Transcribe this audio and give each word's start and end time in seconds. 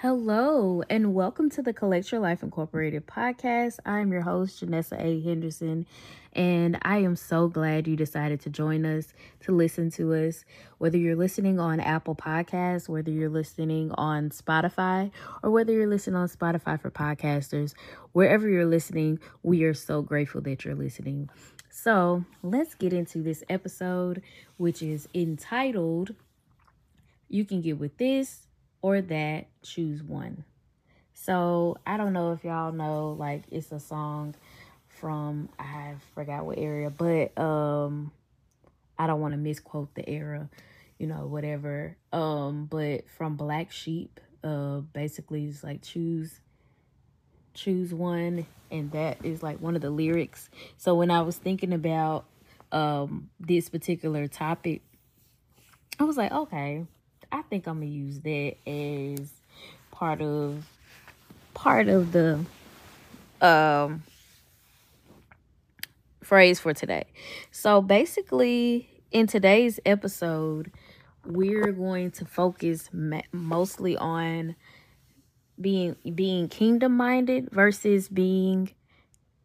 Hello, 0.00 0.84
and 0.88 1.12
welcome 1.12 1.50
to 1.50 1.60
the 1.60 1.72
Collect 1.72 2.12
Your 2.12 2.20
Life 2.20 2.44
Incorporated 2.44 3.04
podcast. 3.04 3.80
I 3.84 3.98
am 3.98 4.12
your 4.12 4.20
host, 4.20 4.62
Janessa 4.64 4.96
A. 4.96 5.20
Henderson, 5.22 5.88
and 6.34 6.78
I 6.82 6.98
am 6.98 7.16
so 7.16 7.48
glad 7.48 7.88
you 7.88 7.96
decided 7.96 8.38
to 8.42 8.48
join 8.48 8.86
us 8.86 9.12
to 9.40 9.50
listen 9.50 9.90
to 9.90 10.14
us. 10.14 10.44
Whether 10.78 10.98
you're 10.98 11.16
listening 11.16 11.58
on 11.58 11.80
Apple 11.80 12.14
Podcasts, 12.14 12.88
whether 12.88 13.10
you're 13.10 13.28
listening 13.28 13.90
on 13.94 14.30
Spotify, 14.30 15.10
or 15.42 15.50
whether 15.50 15.72
you're 15.72 15.88
listening 15.88 16.14
on 16.14 16.28
Spotify 16.28 16.80
for 16.80 16.92
podcasters, 16.92 17.74
wherever 18.12 18.48
you're 18.48 18.66
listening, 18.66 19.18
we 19.42 19.64
are 19.64 19.74
so 19.74 20.00
grateful 20.00 20.40
that 20.42 20.64
you're 20.64 20.76
listening. 20.76 21.28
So 21.70 22.24
let's 22.44 22.76
get 22.76 22.92
into 22.92 23.20
this 23.20 23.42
episode, 23.48 24.22
which 24.58 24.80
is 24.80 25.08
entitled 25.12 26.14
You 27.28 27.44
Can 27.44 27.62
Get 27.62 27.80
With 27.80 27.98
This 27.98 28.46
or 28.82 29.00
that, 29.00 29.46
choose 29.62 30.02
one. 30.02 30.44
So 31.14 31.76
I 31.86 31.96
don't 31.96 32.12
know 32.12 32.32
if 32.32 32.44
y'all 32.44 32.72
know, 32.72 33.16
like 33.18 33.42
it's 33.50 33.72
a 33.72 33.80
song 33.80 34.34
from 34.86 35.48
I 35.58 35.94
forgot 36.14 36.46
what 36.46 36.58
area, 36.58 36.90
but 36.90 37.36
um 37.38 38.12
I 38.98 39.06
don't 39.06 39.20
want 39.20 39.32
to 39.32 39.38
misquote 39.38 39.94
the 39.94 40.08
era, 40.08 40.48
you 40.98 41.06
know, 41.06 41.26
whatever. 41.26 41.96
Um, 42.12 42.66
but 42.66 43.08
from 43.10 43.36
Black 43.36 43.72
Sheep, 43.72 44.20
uh 44.44 44.78
basically 44.78 45.46
it's 45.46 45.64
like 45.64 45.82
choose 45.82 46.40
choose 47.52 47.92
one 47.92 48.46
and 48.70 48.92
that 48.92 49.18
is 49.24 49.42
like 49.42 49.60
one 49.60 49.74
of 49.74 49.82
the 49.82 49.90
lyrics. 49.90 50.48
So 50.76 50.94
when 50.94 51.10
I 51.10 51.22
was 51.22 51.36
thinking 51.36 51.72
about 51.72 52.26
um 52.70 53.28
this 53.40 53.68
particular 53.68 54.28
topic, 54.28 54.82
I 55.98 56.04
was 56.04 56.16
like, 56.16 56.30
okay, 56.30 56.86
I 57.30 57.42
think 57.42 57.66
I'm 57.66 57.80
gonna 57.80 57.86
use 57.86 58.20
that 58.20 58.56
as 58.66 59.30
part 59.90 60.20
of 60.22 60.64
part 61.54 61.88
of 61.88 62.12
the 62.12 62.44
um 63.40 64.02
phrase 66.22 66.60
for 66.60 66.74
today. 66.74 67.04
So 67.50 67.80
basically 67.80 68.88
in 69.10 69.26
today's 69.26 69.80
episode, 69.86 70.70
we're 71.24 71.72
going 71.72 72.10
to 72.12 72.24
focus 72.24 72.90
mostly 73.32 73.96
on 73.96 74.56
being 75.60 75.96
being 76.14 76.48
kingdom 76.48 76.96
minded 76.96 77.50
versus 77.50 78.08
being 78.08 78.70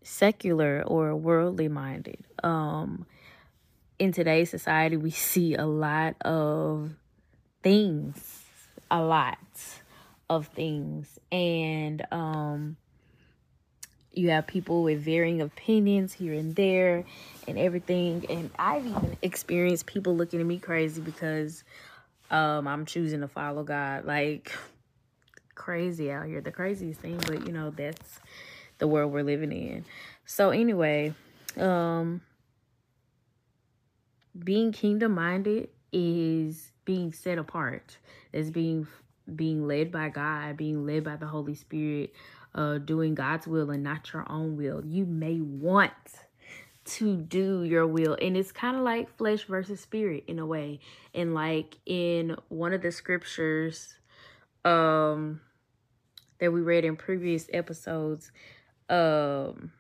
secular 0.03 0.83
or 0.85 1.15
worldly 1.15 1.67
minded. 1.67 2.17
Um 2.43 3.05
in 3.99 4.11
today's 4.11 4.49
society 4.49 4.97
we 4.97 5.11
see 5.11 5.55
a 5.55 5.65
lot 5.65 6.15
of 6.21 6.91
things, 7.63 8.43
a 8.91 9.01
lot 9.01 9.37
of 10.29 10.47
things. 10.47 11.19
And 11.31 12.05
um 12.11 12.77
you 14.11 14.29
have 14.29 14.45
people 14.45 14.83
with 14.83 15.01
varying 15.01 15.41
opinions 15.41 16.13
here 16.13 16.33
and 16.33 16.55
there 16.55 17.03
and 17.47 17.57
everything. 17.57 18.23
And 18.29 18.51
I've 18.59 18.85
even 18.85 19.17
experienced 19.23 19.87
people 19.87 20.15
looking 20.15 20.39
at 20.39 20.45
me 20.45 20.59
crazy 20.59 21.01
because 21.01 21.63
um 22.29 22.67
I'm 22.67 22.85
choosing 22.85 23.21
to 23.21 23.27
follow 23.27 23.63
God. 23.63 24.05
Like 24.05 24.51
crazy 25.55 26.11
out 26.11 26.27
here. 26.27 26.41
The 26.41 26.51
craziest 26.51 26.99
thing, 26.99 27.17
but 27.17 27.45
you 27.47 27.53
know, 27.53 27.71
that's 27.71 28.19
the 28.77 28.87
world 28.87 29.11
we're 29.11 29.23
living 29.23 29.51
in. 29.51 29.85
So 30.25 30.51
anyway, 30.51 31.13
um 31.57 32.21
being 34.37 34.71
kingdom 34.71 35.13
minded 35.13 35.69
is 35.91 36.72
being 36.85 37.13
set 37.13 37.37
apart, 37.37 37.97
as 38.33 38.51
being 38.51 38.87
being 39.35 39.67
led 39.67 39.91
by 39.91 40.09
God, 40.09 40.57
being 40.57 40.85
led 40.85 41.03
by 41.03 41.15
the 41.15 41.27
Holy 41.27 41.55
Spirit, 41.55 42.13
uh, 42.55 42.77
doing 42.77 43.15
God's 43.15 43.47
will 43.47 43.71
and 43.71 43.83
not 43.83 44.11
your 44.11 44.29
own 44.29 44.57
will. 44.57 44.83
You 44.85 45.05
may 45.05 45.39
want 45.39 45.91
to 46.85 47.15
do 47.15 47.63
your 47.63 47.87
will, 47.87 48.17
and 48.21 48.35
it's 48.35 48.51
kind 48.51 48.75
of 48.75 48.83
like 48.83 49.15
flesh 49.17 49.45
versus 49.45 49.79
spirit 49.79 50.25
in 50.27 50.39
a 50.39 50.45
way. 50.45 50.79
And 51.13 51.33
like 51.33 51.77
in 51.85 52.35
one 52.49 52.73
of 52.73 52.81
the 52.81 52.91
scriptures, 52.91 53.95
um, 54.65 55.39
that 56.39 56.51
we 56.51 56.61
read 56.61 56.83
in 56.83 56.97
previous 56.97 57.47
episodes, 57.53 58.31
um, 58.89 59.71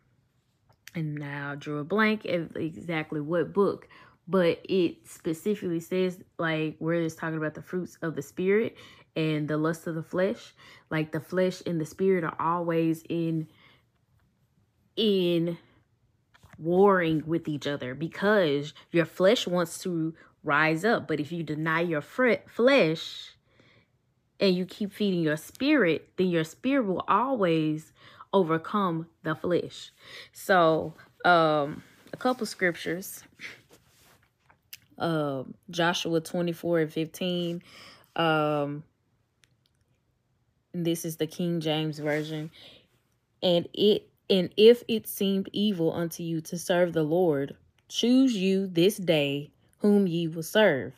and 0.95 1.15
now 1.15 1.55
drew 1.55 1.79
a 1.79 1.83
blank 1.83 2.23
of 2.25 2.55
exactly 2.55 3.19
what 3.19 3.51
book, 3.51 3.87
but 4.27 4.59
it 4.63 5.07
specifically 5.07 5.79
says 5.79 6.19
like 6.37 6.75
where 6.79 6.95
it's 6.95 7.15
talking 7.15 7.37
about 7.37 7.55
the 7.55 7.61
fruits 7.61 7.97
of 8.01 8.15
the 8.15 8.21
spirit 8.21 8.77
and 9.15 9.47
the 9.47 9.57
lust 9.57 9.87
of 9.87 9.95
the 9.95 10.03
flesh. 10.03 10.53
Like 10.89 11.11
the 11.11 11.19
flesh 11.19 11.61
and 11.65 11.79
the 11.79 11.85
spirit 11.85 12.23
are 12.23 12.35
always 12.39 13.03
in 13.09 13.47
in 14.95 15.57
warring 16.59 17.23
with 17.25 17.47
each 17.47 17.65
other 17.65 17.95
because 17.95 18.73
your 18.91 19.05
flesh 19.05 19.47
wants 19.47 19.79
to 19.79 20.13
rise 20.43 20.85
up. 20.85 21.07
But 21.07 21.19
if 21.19 21.31
you 21.31 21.43
deny 21.43 21.81
your 21.81 22.01
flesh 22.01 23.35
and 24.39 24.55
you 24.55 24.65
keep 24.65 24.93
feeding 24.93 25.21
your 25.21 25.37
spirit 25.37 26.09
then 26.17 26.27
your 26.27 26.43
spirit 26.43 26.85
will 26.85 27.03
always 27.07 27.91
overcome 28.31 29.07
the 29.23 29.35
flesh. 29.35 29.91
So 30.31 30.93
um 31.25 31.83
a 32.13 32.17
couple 32.17 32.45
scriptures 32.45 33.23
um, 35.03 35.53
Joshua 35.69 36.21
24 36.21 36.79
and 36.79 36.93
15. 36.93 37.63
Um, 38.15 38.83
this 40.73 41.05
is 41.05 41.17
the 41.17 41.27
King 41.27 41.59
James 41.59 41.99
Version. 41.99 42.49
And 43.41 43.67
it 43.73 44.09
and 44.29 44.49
if 44.55 44.83
it 44.87 45.07
seemed 45.07 45.49
evil 45.51 45.93
unto 45.93 46.23
you 46.23 46.41
to 46.41 46.57
serve 46.57 46.93
the 46.93 47.03
Lord, 47.03 47.55
choose 47.89 48.35
you 48.35 48.67
this 48.67 48.97
day 48.97 49.51
whom 49.79 50.07
ye 50.07 50.27
will 50.27 50.43
serve. 50.43 50.93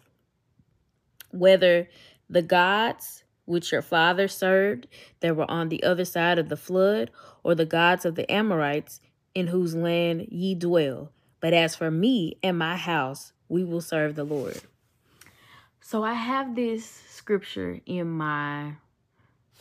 Whether 1.32 1.90
the 2.30 2.44
gods 2.44 3.24
which 3.46 3.72
your 3.72 3.82
father 3.82 4.28
served 4.28 4.88
that 5.20 5.36
were 5.36 5.50
on 5.50 5.70
the 5.70 5.84
other 5.84 6.06
side 6.06 6.40
of 6.40 6.50
the 6.50 6.58
flood, 6.58 7.12
or 7.44 7.56
the 7.56 7.66
gods 7.66 8.06
of 8.06 8.16
the 8.16 8.30
Amorites 8.32 9.00
in 9.36 9.48
whose 9.48 9.76
land 9.76 10.28
ye 10.32 10.56
dwell. 10.56 11.12
But 11.40 11.54
as 11.54 11.76
for 11.76 11.92
me 11.92 12.38
and 12.42 12.58
my 12.58 12.76
house, 12.76 13.34
we 13.50 13.64
will 13.64 13.82
serve 13.82 14.16
the 14.16 14.24
Lord. 14.24 14.60
So 15.82 16.04
I 16.04 16.14
have 16.14 16.56
this 16.56 16.84
scripture 16.86 17.80
in 17.86 18.10
my 18.10 18.74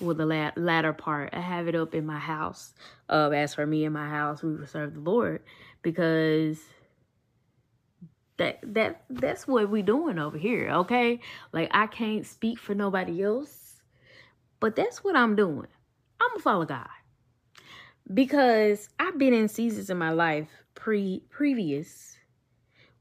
well 0.00 0.14
the 0.14 0.52
latter 0.56 0.92
part. 0.94 1.30
I 1.34 1.40
have 1.40 1.68
it 1.68 1.74
up 1.74 1.94
in 1.94 2.06
my 2.06 2.18
house. 2.18 2.72
Uh, 3.10 3.28
as 3.30 3.54
for 3.54 3.66
me 3.66 3.84
and 3.84 3.92
my 3.92 4.08
house 4.08 4.42
we 4.42 4.54
will 4.54 4.66
serve 4.66 4.94
the 4.94 5.00
lord 5.00 5.42
because 5.82 6.58
that 8.38 8.58
that 8.62 9.02
that's 9.10 9.46
what 9.46 9.68
we 9.68 9.82
doing 9.82 10.18
over 10.18 10.38
here 10.38 10.70
okay? 10.70 11.20
Like 11.52 11.68
i 11.72 11.86
can't 11.86 12.26
speak 12.26 12.58
for 12.58 12.74
nobody 12.74 13.22
else 13.22 13.82
but 14.60 14.76
that's 14.76 15.04
what 15.04 15.14
i'm 15.16 15.36
doing. 15.36 15.68
I'm 16.20 16.30
gonna 16.30 16.42
follow 16.42 16.64
god. 16.64 16.88
Because 18.12 18.88
i've 18.98 19.18
been 19.18 19.34
in 19.34 19.48
seasons 19.48 19.90
in 19.90 19.98
my 19.98 20.10
life 20.10 20.48
pre 20.74 21.22
previous 21.28 22.16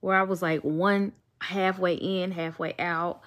where 0.03 0.17
I 0.17 0.23
was 0.23 0.41
like 0.41 0.61
one 0.63 1.13
halfway 1.39 1.93
in, 1.93 2.31
halfway 2.31 2.75
out. 2.77 3.21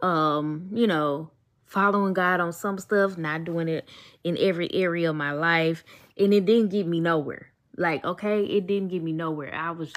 Um, 0.00 0.68
you 0.72 0.86
know, 0.86 1.32
following 1.66 2.14
God 2.14 2.38
on 2.38 2.52
some 2.52 2.78
stuff, 2.78 3.18
not 3.18 3.44
doing 3.44 3.66
it 3.66 3.88
in 4.22 4.38
every 4.38 4.72
area 4.72 5.10
of 5.10 5.16
my 5.16 5.32
life. 5.32 5.82
And 6.16 6.32
it 6.32 6.46
didn't 6.46 6.68
get 6.68 6.86
me 6.86 7.00
nowhere. 7.00 7.50
Like, 7.76 8.04
okay, 8.04 8.44
it 8.44 8.68
didn't 8.68 8.88
get 8.88 9.02
me 9.02 9.12
nowhere. 9.12 9.52
I 9.52 9.72
was 9.72 9.92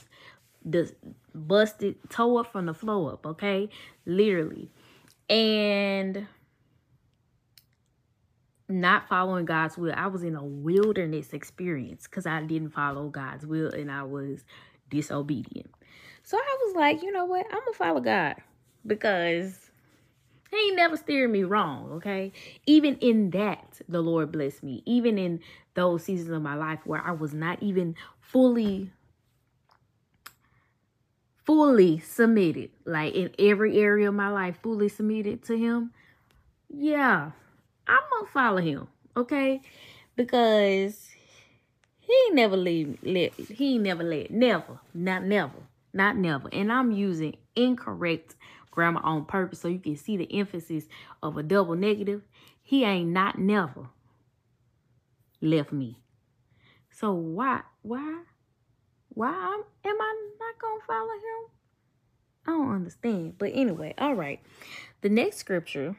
just 0.67 0.95
busted, 1.35 1.97
toe 2.09 2.37
up 2.37 2.51
from 2.51 2.65
the 2.65 2.73
flow 2.73 3.09
up, 3.09 3.27
okay? 3.27 3.69
Literally. 4.07 4.71
And 5.29 6.27
not 8.67 9.07
following 9.07 9.45
God's 9.45 9.77
will. 9.77 9.93
I 9.95 10.07
was 10.07 10.23
in 10.23 10.35
a 10.35 10.43
wilderness 10.43 11.31
experience 11.31 12.07
because 12.07 12.25
I 12.25 12.41
didn't 12.41 12.71
follow 12.71 13.09
God's 13.09 13.45
will 13.45 13.69
and 13.71 13.91
I 13.91 14.01
was 14.01 14.43
disobedient. 14.89 15.69
So 16.23 16.37
I 16.37 16.57
was 16.65 16.75
like, 16.75 17.03
you 17.03 17.11
know 17.11 17.25
what? 17.25 17.45
I'm 17.47 17.59
going 17.59 17.73
to 17.73 17.77
follow 17.77 17.99
God 17.99 18.35
because 18.87 19.69
he 20.49 20.57
ain't 20.57 20.77
never 20.77 20.95
steered 20.95 21.29
me 21.29 21.43
wrong, 21.43 21.91
okay? 21.93 22.31
Even 22.65 22.95
in 22.97 23.31
that, 23.31 23.81
the 23.89 24.01
Lord 24.01 24.31
blessed 24.31 24.63
me. 24.63 24.83
Even 24.85 25.17
in 25.17 25.41
those 25.73 26.03
seasons 26.03 26.29
of 26.29 26.41
my 26.41 26.55
life 26.55 26.79
where 26.85 27.01
I 27.01 27.11
was 27.11 27.33
not 27.33 27.61
even 27.61 27.95
fully 28.21 28.91
fully 31.45 31.99
submitted, 31.99 32.69
like 32.85 33.13
in 33.13 33.29
every 33.37 33.77
area 33.77 34.07
of 34.07 34.15
my 34.15 34.29
life, 34.29 34.57
fully 34.63 34.87
submitted 34.87 35.43
to 35.43 35.57
him. 35.57 35.91
Yeah, 36.69 37.31
I'm 37.85 37.99
gonna 38.11 38.31
follow 38.31 38.61
him, 38.61 38.87
okay? 39.17 39.61
Because 40.15 41.09
he 41.99 42.29
never 42.31 42.55
leave 42.55 42.97
let 43.03 43.33
he 43.33 43.77
never 43.77 44.03
let 44.03 44.31
never, 44.31 44.79
not 44.93 45.23
never 45.23 45.59
not 45.93 46.17
never. 46.17 46.49
And 46.51 46.71
I'm 46.71 46.91
using 46.91 47.37
incorrect 47.55 48.35
grammar 48.71 49.01
on 49.03 49.25
purpose 49.25 49.59
so 49.59 49.67
you 49.67 49.79
can 49.79 49.95
see 49.95 50.17
the 50.17 50.33
emphasis 50.33 50.87
of 51.21 51.37
a 51.37 51.43
double 51.43 51.75
negative. 51.75 52.23
He 52.61 52.83
ain't 52.83 53.11
not 53.11 53.37
never 53.37 53.89
left 55.41 55.71
me. 55.71 55.99
So 56.89 57.13
why, 57.13 57.61
why, 57.81 58.23
why 59.09 59.61
am 59.85 60.01
I 60.01 60.29
not 60.39 60.59
going 60.59 60.79
to 60.79 60.85
follow 60.87 61.13
him? 61.13 61.49
I 62.45 62.51
don't 62.51 62.75
understand. 62.75 63.37
But 63.37 63.51
anyway, 63.53 63.93
all 63.97 64.15
right. 64.15 64.41
The 65.01 65.09
next 65.09 65.37
scripture, 65.37 65.95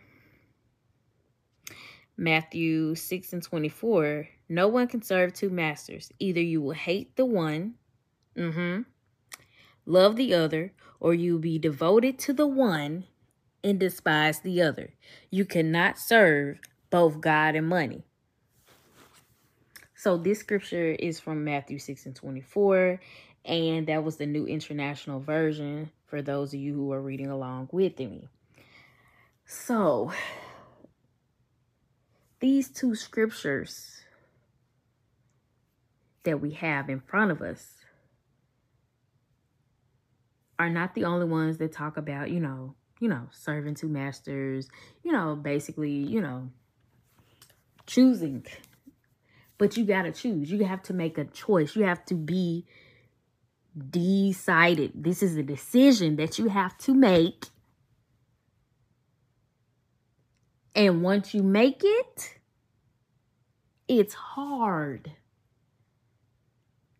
Matthew 2.17 2.95
6 2.95 3.33
and 3.33 3.43
24. 3.43 4.29
No 4.49 4.69
one 4.69 4.89
can 4.89 5.03
serve 5.03 5.33
two 5.33 5.51
masters. 5.51 6.13
Either 6.19 6.41
you 6.41 6.61
will 6.61 6.73
hate 6.73 7.17
the 7.17 7.25
one, 7.25 7.75
mm-hmm, 8.37 8.83
love 9.87 10.17
the 10.17 10.35
other, 10.35 10.73
or 11.01 11.15
you 11.15 11.39
be 11.39 11.59
devoted 11.59 12.19
to 12.21 12.33
the 12.33 12.47
one 12.47 13.05
and 13.63 13.81
despise 13.81 14.41
the 14.41 14.63
other. 14.63 14.95
You 15.31 15.45
cannot 15.45 15.99
serve 15.99 16.59
both 16.91 17.21
God 17.21 17.57
and 17.57 17.67
money. 17.67 18.05
So 19.95 20.19
this 20.19 20.41
scripture 20.41 20.91
is 20.91 21.19
from 21.19 21.45
Matthew 21.45 21.79
6 21.79 22.07
and 22.07 22.15
24, 22.15 23.01
and 23.45 23.87
that 23.87 24.05
was 24.05 24.17
the 24.17 24.27
New 24.27 24.47
International 24.47 25.19
Version 25.19 25.91
for 26.07 26.21
those 26.21 26.53
of 26.53 26.61
you 26.61 26.75
who 26.75 26.93
are 26.93 27.01
reading 27.01 27.31
along 27.31 27.71
with 27.73 27.99
me. 27.99 28.29
So 29.47 30.13
these 32.41 32.69
two 32.69 32.95
scriptures 32.95 34.03
that 36.25 36.41
we 36.41 36.53
have 36.53 36.91
in 36.91 37.01
front 37.01 37.31
of 37.31 37.41
us 37.41 37.84
are 40.59 40.71
not 40.71 40.95
the 40.95 41.05
only 41.05 41.27
ones 41.27 41.59
that 41.59 41.73
talk 41.73 41.97
about, 41.97 42.31
you 42.31 42.41
know, 42.41 42.75
you 43.01 43.09
know, 43.09 43.29
serving 43.33 43.75
two 43.75 43.89
masters, 43.89 44.69
you 45.03 45.13
know, 45.13 45.37
basically, 45.37 45.93
you 45.93 46.21
know, 46.21 46.51
choosing. 47.87 48.47
But 49.59 49.77
you 49.77 49.85
got 49.85 50.03
to 50.03 50.13
choose. 50.13 50.51
You 50.51 50.65
have 50.65 50.83
to 50.85 50.95
make 50.95 51.19
a 51.19 51.25
choice. 51.25 51.77
You 51.77 51.85
have 51.85 52.05
to 52.07 52.15
be 52.15 52.67
decided. 53.91 54.93
This 54.95 55.23
is 55.23 55.37
a 55.37 55.43
decision 55.43 56.17
that 56.17 56.39
you 56.39 56.49
have 56.49 56.77
to 56.79 56.95
make. 56.95 57.47
And 60.75 61.03
once 61.03 61.35
you 61.35 61.43
make 61.43 61.83
it, 61.85 62.39
it's 63.87 64.15
hard. 64.15 65.13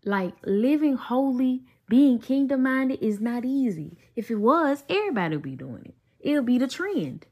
Like 0.05 0.35
living 0.45 0.97
holy, 0.97 1.65
being 1.89 2.19
kingdom 2.19 2.63
minded 2.63 3.01
is 3.03 3.21
not 3.21 3.45
easy. 3.45 3.99
If 4.17 4.31
it 4.31 4.37
was, 4.37 4.85
everybody 4.89 5.37
would 5.37 5.43
be 5.43 5.57
doing 5.57 5.83
it. 5.85 5.95
It'll 6.21 6.43
be 6.43 6.59
the 6.59 6.67
trend. 6.67 7.27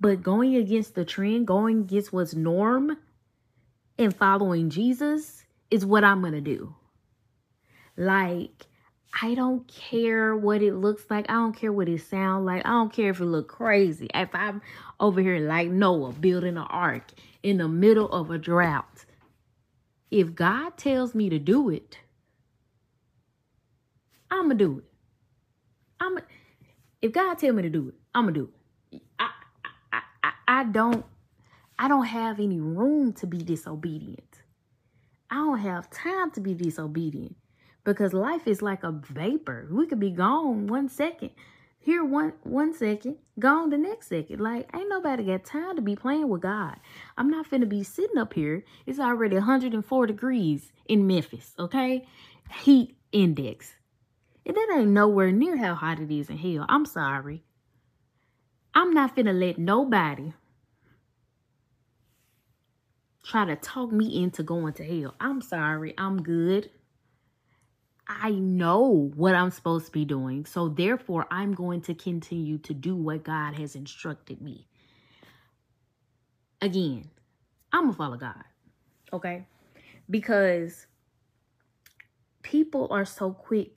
But 0.00 0.22
going 0.22 0.56
against 0.56 0.94
the 0.94 1.04
trend, 1.04 1.46
going 1.46 1.82
against 1.82 2.12
what's 2.12 2.34
norm, 2.34 2.96
and 3.98 4.14
following 4.14 4.70
Jesus 4.70 5.44
is 5.70 5.86
what 5.86 6.02
I'm 6.02 6.20
going 6.20 6.32
to 6.32 6.40
do. 6.40 6.74
Like, 7.96 8.66
I 9.20 9.34
don't 9.34 9.68
care 9.68 10.34
what 10.34 10.62
it 10.62 10.74
looks 10.74 11.04
like. 11.10 11.26
I 11.28 11.34
don't 11.34 11.54
care 11.54 11.72
what 11.72 11.88
it 11.88 12.00
sounds 12.02 12.46
like. 12.46 12.64
I 12.64 12.70
don't 12.70 12.92
care 12.92 13.10
if 13.10 13.20
it 13.20 13.26
look 13.26 13.48
crazy. 13.48 14.08
If 14.14 14.30
I'm 14.34 14.62
over 14.98 15.20
here 15.20 15.38
like 15.38 15.68
Noah 15.68 16.12
building 16.12 16.56
an 16.56 16.66
ark 16.68 17.12
in 17.42 17.58
the 17.58 17.68
middle 17.68 18.10
of 18.10 18.30
a 18.30 18.38
drought. 18.38 19.04
If 20.10 20.34
God 20.34 20.76
tells 20.76 21.14
me 21.14 21.28
to 21.28 21.38
do 21.38 21.68
it, 21.68 21.98
I'm 24.32 24.46
going 24.46 24.58
to 24.58 24.64
do 24.64 24.78
it. 24.78 24.84
I'm 26.00 26.16
a, 26.16 26.22
if 27.02 27.12
God 27.12 27.38
tell 27.38 27.52
me 27.52 27.62
to 27.62 27.70
do 27.70 27.88
it, 27.88 27.94
I'm 28.14 28.24
going 28.24 28.34
to 28.34 28.40
do 28.40 28.50
it. 28.90 29.02
I, 29.18 29.28
I, 29.92 30.00
I, 30.24 30.32
I 30.48 30.64
don't 30.64 31.04
I 31.78 31.88
don't 31.88 32.06
have 32.06 32.40
any 32.40 32.60
room 32.60 33.12
to 33.14 33.26
be 33.26 33.38
disobedient. 33.38 34.42
I 35.30 35.36
don't 35.36 35.58
have 35.58 35.90
time 35.90 36.30
to 36.32 36.40
be 36.40 36.54
disobedient 36.54 37.36
because 37.84 38.12
life 38.12 38.46
is 38.46 38.62
like 38.62 38.84
a 38.84 38.92
vapor. 38.92 39.68
We 39.70 39.86
could 39.86 40.00
be 40.00 40.10
gone 40.10 40.66
one 40.66 40.88
second, 40.88 41.30
here 41.78 42.04
one 42.04 42.32
one 42.42 42.72
second, 42.72 43.16
gone 43.38 43.70
the 43.70 43.78
next 43.78 44.08
second. 44.08 44.40
Like 44.40 44.70
ain't 44.74 44.88
nobody 44.88 45.24
got 45.24 45.44
time 45.44 45.76
to 45.76 45.82
be 45.82 45.94
playing 45.94 46.28
with 46.28 46.40
God. 46.40 46.76
I'm 47.18 47.28
not 47.28 47.50
finna 47.50 47.68
be 47.68 47.82
sitting 47.82 48.16
up 48.16 48.32
here. 48.32 48.64
It's 48.86 48.98
already 48.98 49.36
104 49.36 50.06
degrees 50.06 50.72
in 50.86 51.06
Memphis, 51.06 51.54
okay? 51.58 52.06
Heat 52.62 52.96
index. 53.12 53.74
And 54.44 54.56
that 54.56 54.74
ain't 54.76 54.90
nowhere 54.90 55.30
near 55.30 55.56
how 55.56 55.74
hot 55.74 56.00
it 56.00 56.10
is 56.10 56.28
in 56.28 56.38
hell. 56.38 56.66
I'm 56.68 56.84
sorry. 56.84 57.44
I'm 58.74 58.92
not 58.92 59.14
finna 59.14 59.38
let 59.38 59.58
nobody 59.58 60.32
try 63.24 63.44
to 63.44 63.56
talk 63.56 63.92
me 63.92 64.22
into 64.22 64.42
going 64.42 64.72
to 64.74 64.84
hell. 64.84 65.14
I'm 65.20 65.40
sorry. 65.40 65.94
I'm 65.96 66.22
good. 66.22 66.70
I 68.08 68.30
know 68.30 69.12
what 69.14 69.34
I'm 69.34 69.50
supposed 69.50 69.86
to 69.86 69.92
be 69.92 70.04
doing. 70.04 70.44
So 70.44 70.68
therefore, 70.68 71.26
I'm 71.30 71.54
going 71.54 71.82
to 71.82 71.94
continue 71.94 72.58
to 72.58 72.74
do 72.74 72.96
what 72.96 73.22
God 73.22 73.54
has 73.54 73.76
instructed 73.76 74.42
me. 74.42 74.66
Again, 76.60 77.10
I'm 77.72 77.84
going 77.84 77.92
to 77.92 77.96
follow 77.96 78.16
God. 78.16 78.42
Okay? 79.12 79.46
Because 80.10 80.86
people 82.42 82.88
are 82.90 83.04
so 83.04 83.30
quick 83.30 83.72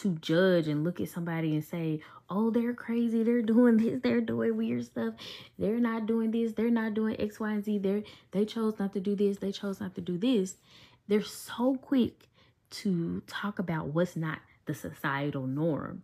to 0.00 0.14
judge 0.16 0.68
and 0.68 0.84
look 0.84 1.00
at 1.00 1.08
somebody 1.08 1.54
and 1.54 1.64
say, 1.64 2.00
oh, 2.30 2.50
they're 2.50 2.74
crazy. 2.74 3.22
They're 3.22 3.42
doing 3.42 3.76
this. 3.76 4.00
They're 4.02 4.20
doing 4.20 4.56
weird 4.56 4.84
stuff. 4.84 5.14
They're 5.58 5.80
not 5.80 6.06
doing 6.06 6.30
this. 6.30 6.52
They're 6.52 6.70
not 6.70 6.94
doing 6.94 7.20
X, 7.20 7.40
Y, 7.40 7.50
and 7.50 7.64
Z. 7.64 7.78
They're, 7.78 8.02
they 8.32 8.44
chose 8.44 8.78
not 8.78 8.92
to 8.94 9.00
do 9.00 9.16
this. 9.16 9.38
They 9.38 9.52
chose 9.52 9.80
not 9.80 9.94
to 9.94 10.00
do 10.00 10.18
this. 10.18 10.56
They're 11.06 11.22
so 11.22 11.76
quick 11.76 12.28
to 12.70 13.22
talk 13.26 13.58
about 13.58 13.88
what's 13.88 14.16
not 14.16 14.40
the 14.66 14.74
societal 14.74 15.46
norm 15.46 16.02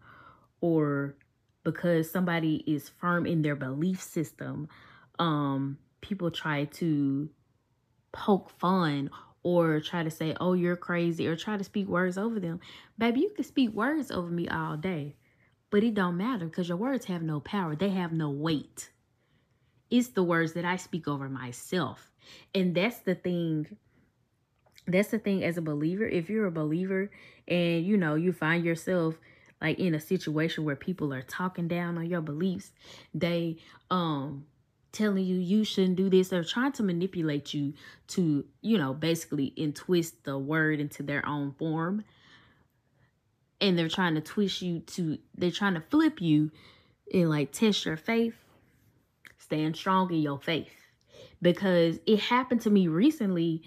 or 0.60 1.14
because 1.62 2.10
somebody 2.10 2.64
is 2.66 2.88
firm 2.88 3.26
in 3.26 3.42
their 3.42 3.54
belief 3.54 4.00
system 4.00 4.66
um 5.18 5.76
people 6.00 6.30
try 6.30 6.64
to 6.64 7.28
poke 8.12 8.50
fun 8.58 9.10
or 9.44 9.78
try 9.78 10.02
to 10.02 10.10
say 10.10 10.34
oh 10.40 10.54
you're 10.54 10.74
crazy 10.76 11.28
or 11.28 11.36
try 11.36 11.56
to 11.56 11.62
speak 11.62 11.86
words 11.86 12.18
over 12.18 12.40
them. 12.40 12.58
Baby 12.98 13.20
you 13.20 13.30
can 13.30 13.44
speak 13.44 13.72
words 13.72 14.10
over 14.10 14.28
me 14.28 14.48
all 14.48 14.76
day 14.76 15.14
but 15.70 15.82
it 15.82 15.94
don't 15.94 16.16
matter 16.16 16.46
because 16.46 16.68
your 16.68 16.76
words 16.76 17.06
have 17.06 17.22
no 17.22 17.40
power. 17.40 17.74
They 17.74 17.90
have 17.90 18.12
no 18.12 18.30
weight. 18.30 18.90
It's 19.90 20.08
the 20.08 20.22
words 20.22 20.52
that 20.54 20.64
i 20.64 20.76
speak 20.76 21.08
over 21.08 21.28
myself. 21.28 22.12
And 22.54 22.74
that's 22.74 22.98
the 23.00 23.14
thing 23.14 23.76
that's 24.86 25.08
the 25.08 25.18
thing 25.18 25.42
as 25.44 25.56
a 25.56 25.62
believer. 25.62 26.06
If 26.06 26.28
you're 26.28 26.46
a 26.46 26.52
believer 26.52 27.10
and 27.48 27.84
you 27.84 27.96
know 27.96 28.14
you 28.14 28.32
find 28.32 28.64
yourself 28.64 29.18
like 29.60 29.78
in 29.78 29.94
a 29.94 30.00
situation 30.00 30.64
where 30.64 30.76
people 30.76 31.12
are 31.12 31.22
talking 31.22 31.68
down 31.68 31.96
on 31.98 32.06
your 32.06 32.20
beliefs 32.20 32.72
they 33.14 33.56
um 33.90 34.46
telling 34.94 35.24
you 35.24 35.36
you 35.36 35.64
shouldn't 35.64 35.96
do 35.96 36.08
this 36.08 36.28
they're 36.28 36.44
trying 36.44 36.72
to 36.72 36.82
manipulate 36.82 37.52
you 37.52 37.74
to 38.06 38.44
you 38.62 38.78
know 38.78 38.94
basically 38.94 39.52
and 39.58 39.76
twist 39.76 40.24
the 40.24 40.38
word 40.38 40.80
into 40.80 41.02
their 41.02 41.26
own 41.26 41.52
form 41.52 42.04
and 43.60 43.78
they're 43.78 43.88
trying 43.88 44.14
to 44.14 44.20
twist 44.20 44.62
you 44.62 44.80
to 44.80 45.18
they're 45.36 45.50
trying 45.50 45.74
to 45.74 45.80
flip 45.80 46.20
you 46.20 46.50
and 47.12 47.28
like 47.28 47.52
test 47.52 47.84
your 47.84 47.96
faith 47.96 48.34
stand 49.38 49.76
strong 49.76 50.10
in 50.12 50.20
your 50.20 50.38
faith 50.38 50.72
because 51.42 51.98
it 52.06 52.18
happened 52.20 52.62
to 52.62 52.70
me 52.70 52.88
recently 52.88 53.62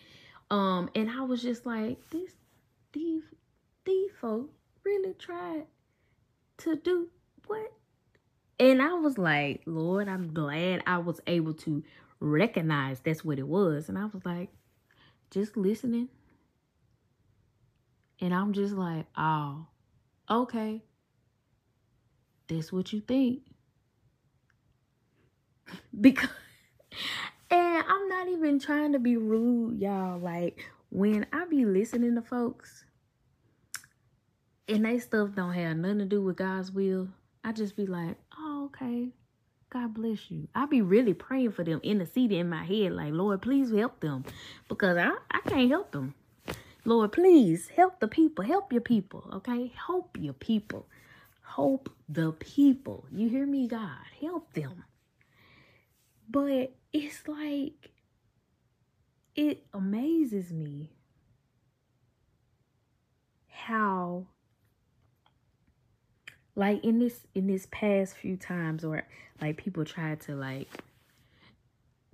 um, 0.49 0.89
and 0.95 1.09
I 1.09 1.21
was 1.21 1.41
just 1.41 1.65
like, 1.65 1.97
this 2.09 2.31
these 2.93 3.23
these 3.85 4.11
folks 4.19 4.53
really 4.83 5.13
tried 5.13 5.65
to 6.59 6.75
do 6.75 7.09
what? 7.47 7.71
And 8.59 8.81
I 8.81 8.93
was 8.93 9.17
like, 9.17 9.61
Lord, 9.65 10.07
I'm 10.07 10.33
glad 10.33 10.83
I 10.87 10.97
was 10.97 11.21
able 11.27 11.53
to 11.55 11.83
recognize 12.19 12.99
that's 12.99 13.23
what 13.23 13.39
it 13.39 13.47
was. 13.47 13.89
And 13.89 13.97
I 13.97 14.05
was 14.05 14.25
like, 14.25 14.49
just 15.29 15.55
listening. 15.55 16.09
And 18.19 18.33
I'm 18.33 18.53
just 18.53 18.73
like, 18.73 19.05
oh, 19.15 19.67
okay. 20.29 20.81
That's 22.47 22.71
what 22.71 22.91
you 22.91 23.01
think. 23.01 23.41
because 26.01 26.29
and 27.49 27.83
I'm 27.87 28.09
not 28.09 28.27
even 28.29 28.59
trying 28.59 28.93
to 28.93 28.99
be 28.99 29.17
rude, 29.17 29.79
y'all. 29.79 30.19
Like, 30.19 30.65
when 30.89 31.25
I 31.31 31.45
be 31.45 31.65
listening 31.65 32.15
to 32.15 32.21
folks 32.21 32.83
and 34.67 34.85
they 34.85 34.99
stuff 34.99 35.35
don't 35.35 35.53
have 35.53 35.77
nothing 35.77 35.99
to 35.99 36.05
do 36.05 36.21
with 36.21 36.37
God's 36.37 36.71
will, 36.71 37.07
I 37.47 37.53
just 37.53 37.77
be 37.77 37.85
like, 37.85 38.17
oh, 38.37 38.65
okay. 38.65 39.07
God 39.69 39.93
bless 39.93 40.29
you. 40.29 40.49
I 40.53 40.65
be 40.65 40.81
really 40.81 41.13
praying 41.13 41.53
for 41.53 41.63
them, 41.63 41.79
in 41.81 41.97
the 41.97 42.05
seat 42.05 42.33
in 42.33 42.49
my 42.49 42.65
head, 42.65 42.91
like, 42.91 43.13
Lord, 43.13 43.41
please 43.41 43.71
help 43.71 44.01
them. 44.01 44.25
Because 44.67 44.97
I, 44.97 45.11
I 45.31 45.39
can't 45.47 45.69
help 45.69 45.93
them. 45.93 46.13
Lord, 46.83 47.13
please 47.13 47.69
help 47.69 48.01
the 48.01 48.09
people. 48.09 48.43
Help 48.43 48.73
your 48.73 48.81
people, 48.81 49.29
okay? 49.35 49.71
Help 49.87 50.17
your 50.19 50.33
people. 50.33 50.87
Help 51.41 51.89
the 52.09 52.33
people. 52.33 53.05
You 53.13 53.29
hear 53.29 53.45
me, 53.45 53.69
God? 53.69 53.95
Help 54.19 54.53
them. 54.53 54.83
But 56.29 56.73
it's 56.91 57.29
like, 57.29 57.91
it 59.37 59.63
amazes 59.73 60.51
me 60.51 60.91
how 63.47 64.27
like 66.57 66.83
in 66.83 66.97
this 66.97 67.19
in 67.35 67.47
this 67.47 67.67
past 67.71 68.15
few 68.15 68.35
times 68.35 68.83
or 68.83 69.03
like 69.39 69.57
people 69.57 69.85
tried 69.85 70.19
to 70.19 70.35
like 70.35 70.67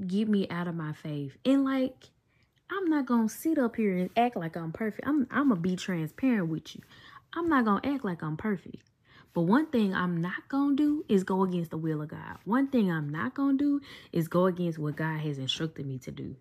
get 0.05 0.27
me 0.27 0.47
out 0.49 0.67
of 0.67 0.75
my 0.75 0.91
faith. 0.93 1.37
And 1.45 1.63
like 1.63 2.09
i'm 2.69 2.89
not 2.89 3.05
gonna 3.05 3.29
sit 3.29 3.57
up 3.57 3.77
here 3.77 3.97
and 3.97 4.09
act 4.17 4.35
like 4.35 4.55
i'm 4.57 4.73
perfect. 4.73 5.07
I'm 5.07 5.27
i'm 5.31 5.49
gonna 5.49 5.61
be 5.61 5.77
transparent 5.77 6.49
with 6.49 6.75
you. 6.75 6.81
I'm 7.33 7.47
not 7.47 7.65
gonna 7.65 7.93
act 7.95 8.03
like 8.05 8.21
i'm 8.21 8.37
perfect. 8.37 8.83
But 9.33 9.43
one 9.43 9.67
thing 9.67 9.95
i'm 9.95 10.17
not 10.17 10.49
gonna 10.49 10.75
do 10.75 11.05
is 11.07 11.23
go 11.23 11.43
against 11.43 11.71
the 11.71 11.77
will 11.77 12.01
of 12.01 12.09
god. 12.09 12.37
One 12.43 12.67
thing 12.67 12.91
i'm 12.91 13.09
not 13.09 13.33
gonna 13.33 13.57
do 13.57 13.79
is 14.11 14.27
go 14.27 14.47
against 14.47 14.77
what 14.77 14.97
god 14.97 15.21
has 15.21 15.39
instructed 15.39 15.85
me 15.85 15.99
to 15.99 16.11
do. 16.11 16.35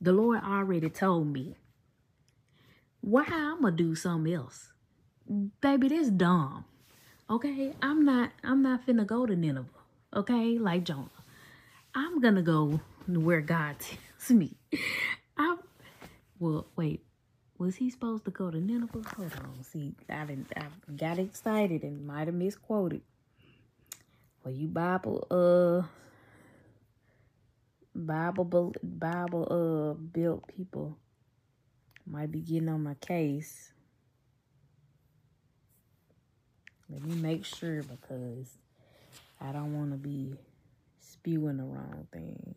The 0.00 0.12
lord 0.12 0.40
already 0.44 0.88
told 0.88 1.26
me 1.26 1.56
why 3.00 3.24
i'm 3.28 3.62
gonna 3.62 3.76
do 3.76 3.96
something 3.96 4.32
else. 4.32 4.72
Baby 5.60 5.88
that's 5.88 6.10
dumb 6.10 6.66
Okay, 7.30 7.72
I'm 7.82 8.04
not 8.04 8.32
I'm 8.44 8.62
not 8.62 8.86
finna 8.86 9.06
go 9.06 9.26
to 9.26 9.36
Nineveh. 9.36 9.66
Okay, 10.14 10.58
like 10.58 10.84
Jonah. 10.84 11.10
I'm 11.94 12.20
gonna 12.20 12.42
go 12.42 12.80
where 13.08 13.42
God 13.42 13.76
tells 13.80 14.30
me. 14.30 14.56
I 15.38 15.56
well 16.38 16.66
wait, 16.76 17.02
was 17.58 17.76
he 17.76 17.90
supposed 17.90 18.26
to 18.26 18.30
go 18.30 18.50
to 18.50 18.60
Nineveh? 18.60 19.02
Hold 19.16 19.32
on, 19.42 19.64
see, 19.64 19.94
I 20.10 20.24
didn't 20.26 20.52
I 20.56 20.66
got 20.96 21.18
excited 21.18 21.82
and 21.82 22.06
might 22.06 22.28
have 22.28 22.34
misquoted. 22.36 23.02
Well, 24.44 24.54
you 24.54 24.68
Bible 24.68 25.26
uh 25.30 25.88
Bible 27.94 28.74
Bible 28.82 29.48
uh 29.50 29.94
built 29.94 30.48
people 30.48 30.98
might 32.06 32.32
be 32.32 32.40
getting 32.40 32.70
on 32.70 32.84
my 32.84 32.94
case. 32.94 33.73
Let 36.90 37.02
me 37.02 37.14
make 37.16 37.44
sure 37.44 37.82
because 37.82 38.58
I 39.40 39.52
don't 39.52 39.76
want 39.76 39.92
to 39.92 39.96
be 39.96 40.36
spewing 41.00 41.56
the 41.56 41.64
wrong 41.64 42.06
thing. 42.12 42.54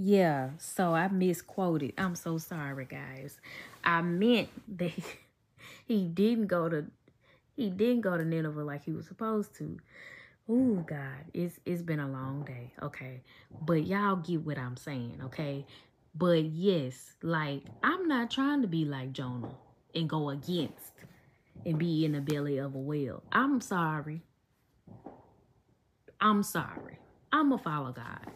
Yeah, 0.00 0.50
so 0.58 0.94
I 0.94 1.08
misquoted. 1.08 1.92
I'm 1.98 2.14
so 2.14 2.38
sorry, 2.38 2.84
guys. 2.84 3.40
I 3.82 4.00
meant 4.00 4.48
that 4.78 4.92
he 5.86 6.04
didn't 6.04 6.46
go 6.46 6.68
to 6.68 6.86
he 7.56 7.70
didn't 7.70 8.02
go 8.02 8.16
to 8.16 8.24
Nineveh 8.24 8.62
like 8.62 8.84
he 8.84 8.92
was 8.92 9.06
supposed 9.06 9.56
to. 9.56 9.76
Oh 10.48 10.76
God, 10.86 11.24
it's 11.34 11.58
it's 11.66 11.82
been 11.82 11.98
a 11.98 12.06
long 12.06 12.44
day. 12.44 12.70
Okay. 12.80 13.22
But 13.60 13.88
y'all 13.88 14.14
get 14.14 14.46
what 14.46 14.56
I'm 14.56 14.76
saying, 14.76 15.20
okay? 15.24 15.66
But 16.14 16.44
yes, 16.44 17.16
like 17.20 17.64
I'm 17.82 18.06
not 18.06 18.30
trying 18.30 18.62
to 18.62 18.68
be 18.68 18.84
like 18.84 19.12
Jonah 19.12 19.56
and 19.96 20.08
go 20.08 20.30
against 20.30 20.92
and 21.66 21.76
be 21.76 22.04
in 22.04 22.12
the 22.12 22.20
belly 22.20 22.58
of 22.58 22.76
a 22.76 22.78
whale. 22.78 23.24
I'm 23.32 23.60
sorry. 23.60 24.22
I'm 26.20 26.44
sorry. 26.44 26.98
I'm 27.32 27.50
a 27.50 27.58
follow 27.58 27.90
God. 27.90 28.30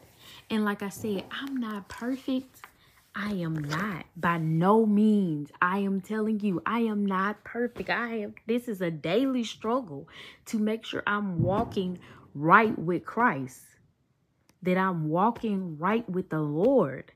And 0.51 0.65
like 0.65 0.83
I 0.83 0.89
said, 0.91 1.25
I'm 1.31 1.57
not 1.57 1.89
perfect. 1.89 2.61
I 3.15 3.33
am 3.33 3.55
not 3.55 4.07
by 4.17 4.39
no 4.39 4.87
means. 4.87 5.51
I 5.61 5.79
am 5.79 6.01
telling 6.01 6.41
you, 6.41 6.63
I 6.65 6.81
am 6.81 7.05
not 7.05 7.45
perfect. 7.45 7.91
I 7.91 8.21
am 8.21 8.35
this 8.47 8.69
is 8.69 8.81
a 8.81 8.91
daily 8.91 9.45
struggle 9.45 10.09
to 10.47 10.59
make 10.59 10.85
sure 10.85 11.03
I'm 11.07 11.43
walking 11.43 11.99
right 12.35 12.77
with 12.79 13.05
Christ. 13.05 13.61
That 14.63 14.79
I'm 14.79 15.09
walking 15.09 15.77
right 15.77 16.09
with 16.09 16.31
the 16.31 16.41
Lord. 16.41 17.13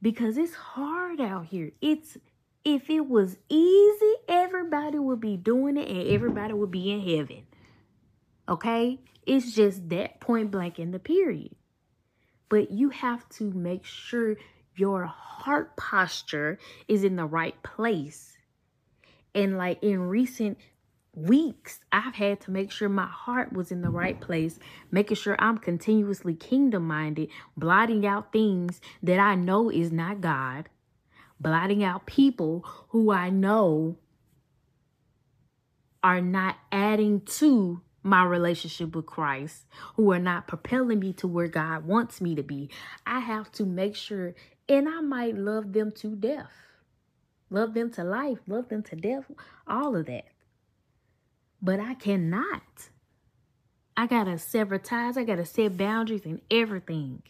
Because 0.00 0.36
it's 0.38 0.54
hard 0.54 1.20
out 1.20 1.46
here. 1.46 1.72
It's 1.80 2.16
if 2.64 2.88
it 2.88 3.08
was 3.08 3.36
easy, 3.48 4.14
everybody 4.28 4.98
would 4.98 5.20
be 5.20 5.36
doing 5.36 5.76
it 5.76 5.88
and 5.88 6.08
everybody 6.08 6.54
would 6.54 6.70
be 6.70 6.92
in 6.92 7.00
heaven. 7.00 7.42
Okay? 8.48 9.00
It's 9.26 9.54
just 9.54 9.88
that 9.90 10.20
point 10.20 10.50
blank 10.50 10.78
in 10.78 10.92
the 10.92 10.98
period 10.98 11.54
but 12.52 12.70
you 12.70 12.90
have 12.90 13.26
to 13.30 13.50
make 13.52 13.82
sure 13.82 14.36
your 14.76 15.06
heart 15.06 15.74
posture 15.74 16.58
is 16.86 17.02
in 17.02 17.16
the 17.16 17.24
right 17.24 17.54
place. 17.62 18.36
And 19.34 19.56
like 19.56 19.82
in 19.82 19.98
recent 19.98 20.58
weeks, 21.14 21.80
I've 21.90 22.14
had 22.14 22.42
to 22.42 22.50
make 22.50 22.70
sure 22.70 22.90
my 22.90 23.06
heart 23.06 23.54
was 23.54 23.72
in 23.72 23.80
the 23.80 23.88
right 23.88 24.20
place, 24.20 24.58
making 24.90 25.16
sure 25.16 25.34
I'm 25.38 25.56
continuously 25.56 26.34
kingdom 26.34 26.86
minded, 26.86 27.30
blotting 27.56 28.04
out 28.04 28.34
things 28.34 28.82
that 29.02 29.18
I 29.18 29.34
know 29.34 29.70
is 29.70 29.90
not 29.90 30.20
God, 30.20 30.68
blotting 31.40 31.82
out 31.82 32.04
people 32.04 32.66
who 32.90 33.10
I 33.10 33.30
know 33.30 33.96
are 36.04 36.20
not 36.20 36.56
adding 36.70 37.22
to 37.22 37.80
my 38.02 38.24
relationship 38.24 38.94
with 38.94 39.06
Christ, 39.06 39.66
who 39.94 40.12
are 40.12 40.18
not 40.18 40.48
propelling 40.48 41.00
me 41.00 41.12
to 41.14 41.28
where 41.28 41.48
God 41.48 41.86
wants 41.86 42.20
me 42.20 42.34
to 42.34 42.42
be. 42.42 42.70
I 43.06 43.20
have 43.20 43.52
to 43.52 43.64
make 43.64 43.94
sure, 43.94 44.34
and 44.68 44.88
I 44.88 45.00
might 45.00 45.36
love 45.36 45.72
them 45.72 45.92
to 45.92 46.16
death, 46.16 46.52
love 47.50 47.74
them 47.74 47.90
to 47.92 48.04
life, 48.04 48.38
love 48.46 48.68
them 48.68 48.82
to 48.84 48.96
death, 48.96 49.30
all 49.66 49.96
of 49.96 50.06
that. 50.06 50.26
But 51.60 51.78
I 51.78 51.94
cannot. 51.94 52.62
I 53.96 54.06
got 54.06 54.24
to 54.24 54.38
sever 54.38 54.78
ties, 54.78 55.16
I 55.16 55.24
got 55.24 55.36
to 55.36 55.44
set 55.44 55.76
boundaries 55.76 56.24
and 56.24 56.40
everything 56.50 57.22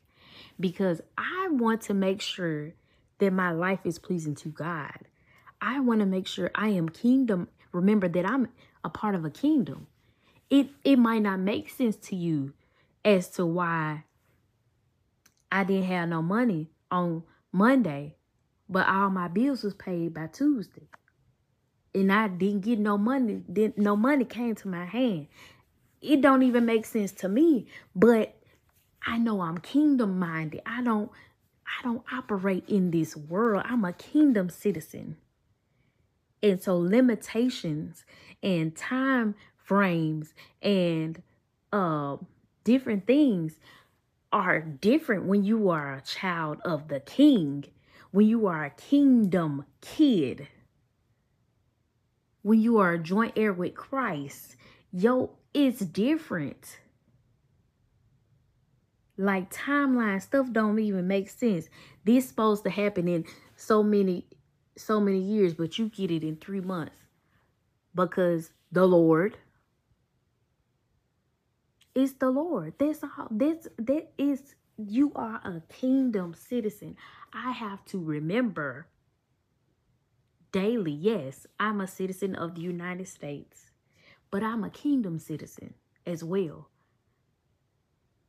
because 0.59 1.01
I 1.19 1.49
want 1.51 1.83
to 1.83 1.95
make 1.95 2.23
sure 2.23 2.73
that 3.19 3.33
my 3.33 3.51
life 3.51 3.81
is 3.85 3.99
pleasing 3.99 4.35
to 4.37 4.49
God. 4.49 4.97
I 5.61 5.81
want 5.81 6.01
to 6.01 6.07
make 6.07 6.27
sure 6.27 6.51
I 6.55 6.69
am 6.69 6.89
kingdom. 6.89 7.49
Remember 7.73 8.09
that 8.09 8.27
I'm 8.27 8.49
a 8.85 8.91
part 8.91 9.15
of 9.15 9.25
a 9.25 9.31
kingdom 9.31 9.87
it 10.53 10.69
it 10.85 10.99
might 10.99 11.23
not 11.23 11.41
make 11.41 11.71
sense 11.71 11.97
to 11.97 12.15
you 12.15 12.53
as 13.05 13.31
to 13.31 13.47
why 13.47 14.05
I 15.51 15.65
didn't 15.65 15.87
have 15.87 16.11
no 16.11 16.21
money 16.21 16.69
on 16.91 17.23
Monday, 17.51 18.17
but 18.69 18.87
all 18.87 19.09
my 19.09 19.29
bills 19.29 19.63
was 19.63 19.73
paid 19.73 20.13
by 20.13 20.27
Tuesday. 20.27 20.89
And 21.95 22.13
I 22.13 22.29
didn't 22.29 22.61
get 22.61 22.79
no 22.79 22.99
money, 22.99 23.43
didn't 23.51 23.79
no 23.79 23.97
money 23.97 24.27
came 24.27 24.55
to 24.57 24.69
my 24.69 24.85
hand. 24.85 25.29
It 26.03 26.21
don't 26.21 26.43
even 26.43 26.67
make 26.67 26.85
sense 26.85 27.13
to 27.13 27.31
me, 27.31 27.67
but 27.97 28.37
I 29.07 29.17
know 29.17 29.41
I'm 29.41 29.57
kingdom 29.57 30.19
minded. 30.19 30.61
I 30.67 30.83
don't 30.83 31.11
I 31.67 31.83
don't 31.83 32.03
operate 32.13 32.65
in 32.69 32.91
this 32.91 33.17
world. 33.17 33.63
I'm 33.65 33.87
a 33.87 33.95
kingdom 33.95 34.51
citizen. 34.51 35.17
And 36.43 36.63
so 36.63 36.77
limitations 36.77 38.05
and 38.43 38.77
time 38.77 39.35
frames 39.73 40.35
and 40.61 41.23
uh, 41.73 42.19
different 42.63 43.07
things 43.07 43.55
are 44.31 44.61
different 44.61 45.25
when 45.25 45.43
you 45.45 45.71
are 45.71 45.95
a 45.95 46.03
child 46.03 46.59
of 46.63 46.89
the 46.89 47.01
king, 47.01 47.65
when 48.11 48.27
you 48.27 48.47
are 48.47 48.67
a 48.67 48.71
kingdom 48.71 49.65
kid, 49.81 50.47
when 52.43 52.61
you 52.61 52.77
are 52.77 52.93
a 52.93 52.99
joint 52.99 53.33
heir 53.35 53.51
with 53.55 53.75
Christ. 53.75 54.57
Yo, 54.93 55.31
it's 55.55 55.81
different. 55.81 56.79
Like 59.17 59.51
timeline 59.51 60.21
stuff 60.21 60.53
don't 60.53 60.79
even 60.81 61.09
make 61.09 61.31
sense. 61.31 61.71
This 62.05 62.29
supposed 62.29 62.65
to 62.65 62.71
happen 62.71 63.09
in 63.09 63.25
so 63.57 63.83
many 63.83 64.27
so 64.77 65.01
many 65.01 65.21
years, 65.21 65.55
but 65.55 65.79
you 65.79 65.89
get 65.89 66.11
it 66.11 66.23
in 66.23 66.37
three 66.37 66.61
months 66.61 66.97
because 67.95 68.51
the 68.71 68.87
Lord 68.87 69.39
it's 71.95 72.15
the 72.15 72.31
Lord. 72.31 72.75
This 72.79 73.03
all 73.03 73.29
this 73.31 73.69
that 73.79 74.13
is 74.19 74.55
you 74.77 75.13
are 75.15 75.41
a 75.45 75.63
kingdom 75.73 76.35
citizen. 76.35 76.97
I 77.33 77.53
have 77.53 77.85
to 77.87 78.03
remember 78.03 78.89
daily, 80.53 80.93
yes, 80.93 81.47
I'm 81.59 81.81
a 81.81 81.87
citizen 81.87 82.35
of 82.35 82.55
the 82.55 82.63
United 82.63 83.09
States, 83.09 83.71
but 84.31 84.43
I'm 84.43 84.65
a 84.65 84.71
kingdom 84.71 85.19
citizen 85.19 85.75
as 86.07 86.25
well. 86.25 86.69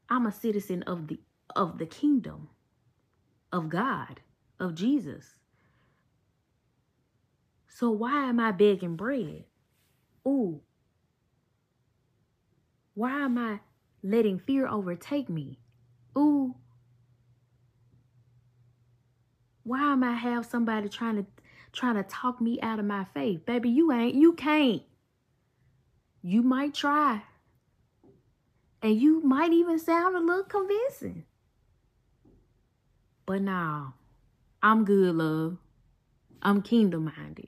I'm 0.10 0.26
a 0.26 0.32
citizen 0.32 0.84
of 0.84 1.08
the 1.08 1.20
of 1.56 1.78
the 1.78 1.86
kingdom 1.86 2.50
of 3.52 3.70
God, 3.70 4.22
of 4.60 4.76
Jesus. 4.76 5.36
So 7.68 7.92
why 7.92 8.30
am 8.30 8.40
I 8.40 8.52
begging 8.52 8.96
bread? 8.96 9.46
Ooh. 10.28 10.62
Why 12.96 13.22
am 13.22 13.38
I 13.38 13.60
letting 14.04 14.40
fear 14.40 14.68
overtake 14.68 15.30
me? 15.30 15.60
Ooh. 16.18 16.56
Why 19.64 19.94
am 19.94 20.04
I 20.04 20.14
have 20.14 20.46
somebody 20.46 20.90
trying 20.90 21.16
to 21.18 21.26
trying 21.72 21.96
to 21.96 22.04
talk 22.04 22.40
me 22.40 22.60
out 22.62 22.80
of 22.80 22.86
my 22.86 23.06
faith? 23.14 23.46
Baby, 23.46 23.70
you 23.70 23.92
ain't 23.92 24.16
you 24.16 24.34
can't. 24.34 24.84
You 26.22 26.42
might 26.44 26.74
try. 26.74 27.24
And 28.82 29.00
you 29.00 29.22
might 29.22 29.54
even 29.54 29.80
sound 29.80 30.16
a 30.16 30.20
little 30.20 30.44
convincing. 30.44 31.26
But 33.26 33.42
now, 33.42 33.96
I'm 34.62 34.84
good, 34.84 35.16
love. 35.16 35.58
I'm 36.42 36.62
kingdom 36.62 37.06
minded. 37.18 37.48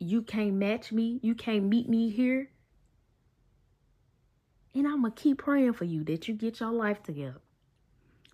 You 0.00 0.22
can't 0.22 0.54
match 0.54 0.90
me. 0.90 1.20
You 1.22 1.36
can't 1.36 1.64
meet 1.64 1.88
me 1.88 2.10
here. 2.10 2.50
And 4.74 4.86
I'm 4.86 5.00
going 5.00 5.12
to 5.12 5.20
keep 5.20 5.38
praying 5.38 5.72
for 5.74 5.84
you 5.84 6.04
that 6.04 6.28
you 6.28 6.34
get 6.34 6.60
your 6.60 6.72
life 6.72 7.02
together. 7.02 7.40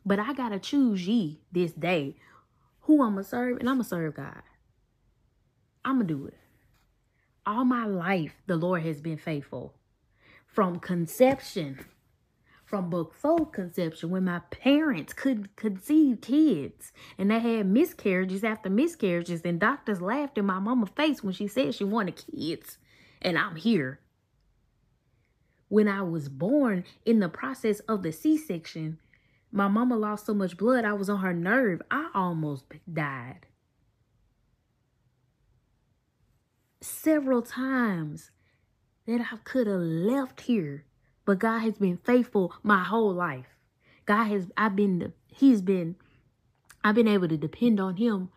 But 0.05 0.19
I 0.21 0.33
got 0.35 0.51
to 0.51 0.59
choose 0.59 1.07
ye 1.09 1.41
this 1.51 1.73
day 1.73 2.17
who 2.83 3.03
I'm 3.03 3.15
going 3.15 3.25
to 3.25 3.29
serve, 3.29 3.59
and 3.59 3.69
I'm 3.69 3.77
going 3.77 3.85
to 3.85 3.89
serve 3.89 4.15
God. 4.15 4.43
I'm 5.85 5.97
going 5.97 6.09
to 6.09 6.15
do 6.15 6.27
it. 6.27 6.39
All 7.45 7.65
my 7.65 7.87
life, 7.87 8.35
the 8.47 8.57
Lord 8.57 8.83
has 8.83 9.01
been 9.01 9.19
faithful. 9.19 9.75
From 10.47 10.79
conception 10.79 11.85
from 12.67 12.91
before 12.91 13.47
conception 13.47 14.11
when 14.11 14.25
my 14.25 14.41
parents 14.51 15.13
couldn't 15.13 15.55
conceive 15.55 16.21
kids 16.21 16.93
and 17.17 17.31
they 17.31 17.39
had 17.39 17.65
miscarriages 17.65 18.43
after 18.43 18.69
miscarriages 18.69 19.43
and 19.43 19.61
doctors 19.61 20.03
laughed 20.03 20.37
in 20.37 20.45
my 20.45 20.59
mama's 20.59 20.91
face 20.97 21.23
when 21.23 21.33
she 21.33 21.47
said 21.47 21.75
she 21.75 21.85
wanted 21.85 22.17
kids 22.17 22.79
and 23.23 23.39
I'm 23.39 23.55
here. 23.55 24.01
When 25.69 25.89
I 25.89 26.03
was 26.03 26.29
born 26.29 26.85
in 27.05 27.21
the 27.21 27.29
process 27.29 27.81
of 27.81 28.03
the 28.03 28.13
C-section, 28.13 28.99
my 29.51 29.69
mama 29.69 29.97
lost 29.97 30.27
so 30.27 30.35
much 30.35 30.57
blood 30.57 30.85
I 30.85 30.93
was 30.93 31.09
on 31.09 31.21
her 31.21 31.33
nerve. 31.35 31.83
I 31.91 32.11
almost 32.15 32.65
died. 32.93 33.47
Several 36.81 37.43
times 37.43 38.31
that 39.07 39.21
I 39.33 39.37
could 39.45 39.67
have 39.67 39.81
left 39.81 40.43
here 40.43 40.85
but 41.27 41.41
God 41.41 41.59
has 41.59 41.75
been 41.75 41.99
faithful 41.99 42.55
my 42.63 42.83
whole 42.85 43.13
life. 43.13 43.47
God 44.07 44.27
has, 44.27 44.47
I've 44.57 44.77
been, 44.77 45.13
he's 45.27 45.61
been, 45.61 45.97
I've 46.83 46.95
been 46.95 47.09
able 47.09 47.29
to 47.29 47.37
depend 47.37 47.81
on 47.81 47.97
him 47.97 48.31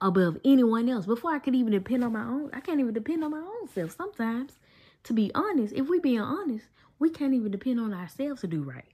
above 0.00 0.36
anyone 0.44 0.88
else. 0.88 1.06
Before 1.06 1.32
I 1.32 1.38
could 1.38 1.54
even 1.54 1.72
depend 1.72 2.04
on 2.04 2.12
my 2.12 2.24
own, 2.24 2.50
I 2.52 2.60
can't 2.60 2.78
even 2.78 2.92
depend 2.92 3.24
on 3.24 3.30
my 3.30 3.38
own 3.38 3.68
self. 3.68 3.96
Sometimes, 3.96 4.58
to 5.04 5.12
be 5.12 5.30
honest, 5.34 5.74
if 5.74 5.88
we 5.88 6.00
being 6.00 6.20
honest, 6.20 6.66
we 6.98 7.10
can't 7.10 7.34
even 7.34 7.50
depend 7.50 7.80
on 7.80 7.94
ourselves 7.94 8.40
to 8.40 8.46
do 8.46 8.62
right. 8.62 8.84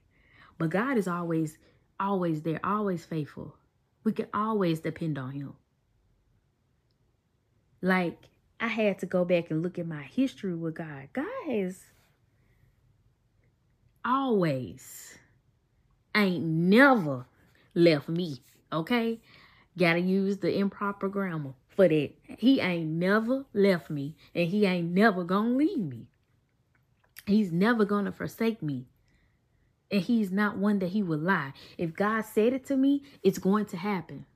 But 0.59 0.71
God 0.71 0.99
is 0.99 1.09
always, 1.09 1.57
always 1.99 2.43
there, 2.43 2.61
always 2.65 3.05
faithful. 3.05 3.57
We 4.05 4.13
can 4.13 4.27
always 4.35 4.81
depend 4.81 5.19
on 5.19 5.33
him. 5.33 5.55
Like, 7.83 8.29
I 8.59 8.67
had 8.67 8.99
to 8.99 9.07
go 9.07 9.25
back 9.25 9.51
and 9.51 9.63
look 9.63 9.79
at 9.79 9.87
my 9.87 10.03
history 10.03 10.55
with 10.55 10.75
God. 10.75 11.09
God 11.13 11.27
has 11.47 11.83
always 14.05 15.19
ain't 16.15 16.45
never 16.45 17.27
left 17.75 18.09
me, 18.09 18.39
okay? 18.73 19.21
Gotta 19.79 20.01
use 20.01 20.39
the 20.39 20.59
improper 20.59 21.09
grammar 21.09 21.55
for 21.69 21.89
that. 21.89 22.11
He 22.39 22.61
ain't 22.61 22.89
never 22.89 23.45
left 23.53 23.91
me 23.91 24.17
and 24.35 24.49
he 24.49 24.67
ain't 24.67 24.93
never 24.93 25.25
gonna 25.25 25.51
leave 25.57 25.79
me. 25.79 26.07
He's 27.27 27.53
never 27.53 27.85
gonna 27.85 28.13
forsake 28.13 28.63
me. 28.63 28.87
And 29.91 30.03
he's 30.03 30.31
not 30.31 30.57
one 30.57 30.79
that 30.79 30.91
he 30.91 31.03
would 31.03 31.23
lie. 31.23 31.53
If 31.77 31.95
God 31.95 32.25
said 32.25 32.53
it 32.53 32.65
to 32.67 32.77
me, 32.77 33.03
it's 33.23 33.39
going 33.39 33.67
to 33.67 33.77
happen. 33.77 34.27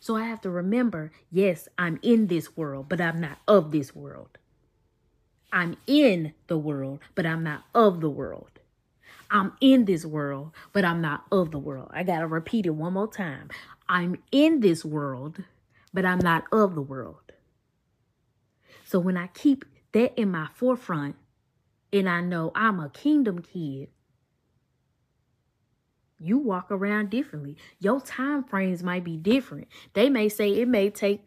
So 0.00 0.16
I 0.16 0.24
have 0.24 0.40
to 0.40 0.50
remember, 0.50 1.12
yes, 1.30 1.68
I'm 1.78 2.00
in 2.02 2.26
this 2.26 2.56
world, 2.56 2.88
but 2.88 3.00
I'm 3.00 3.20
not 3.20 3.38
of 3.46 3.70
this 3.70 3.94
world. 3.94 4.38
I'm 5.52 5.76
in 5.86 6.32
the 6.48 6.58
world, 6.58 6.98
but 7.14 7.24
I'm 7.24 7.44
not 7.44 7.64
of 7.74 8.00
the 8.00 8.10
world. 8.10 8.58
I'm 9.30 9.52
in 9.60 9.84
this 9.84 10.04
world, 10.04 10.52
but 10.72 10.84
I'm 10.84 11.00
not 11.00 11.24
of 11.30 11.52
the 11.52 11.58
world. 11.58 11.90
I 11.92 12.02
got 12.02 12.18
to 12.18 12.26
repeat 12.26 12.66
it 12.66 12.70
one 12.70 12.94
more 12.94 13.10
time. 13.10 13.48
I'm 13.88 14.16
in 14.32 14.60
this 14.60 14.84
world, 14.84 15.44
but 15.92 16.04
I'm 16.04 16.18
not 16.18 16.44
of 16.52 16.74
the 16.74 16.82
world. 16.82 17.32
So 18.84 18.98
when 18.98 19.16
I 19.16 19.28
keep 19.28 19.64
that 19.92 20.18
in 20.18 20.30
my 20.30 20.48
forefront 20.54 21.16
and 21.92 22.08
I 22.08 22.20
know 22.20 22.52
I'm 22.54 22.80
a 22.80 22.90
kingdom 22.90 23.40
kid, 23.40 23.88
you 26.18 26.38
walk 26.38 26.70
around 26.70 27.10
differently. 27.10 27.56
Your 27.80 28.00
time 28.00 28.44
frames 28.44 28.82
might 28.82 29.04
be 29.04 29.16
different. 29.16 29.68
They 29.94 30.08
may 30.08 30.28
say 30.28 30.50
it 30.52 30.68
may 30.68 30.90
take 30.90 31.24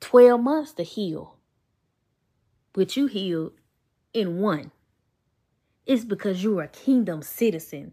12 0.00 0.40
months 0.40 0.72
to 0.74 0.82
heal 0.82 1.38
but 2.78 2.96
you 2.96 3.08
healed 3.08 3.54
in 4.12 4.38
one. 4.38 4.70
It's 5.84 6.04
because 6.04 6.44
you're 6.44 6.62
a 6.62 6.68
kingdom 6.68 7.22
citizen. 7.22 7.92